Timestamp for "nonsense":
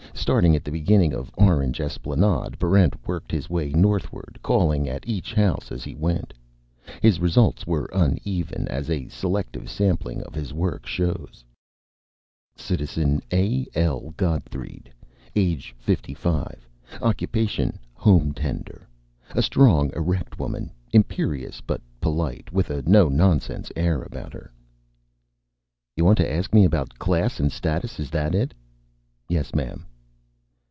23.09-23.71